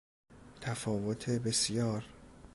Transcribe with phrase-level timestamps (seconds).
[0.61, 2.03] تفاوت بسیار